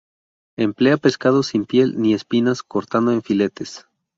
[0.57, 3.85] Emplea pescado sin piel ni espinas cortado en filetes.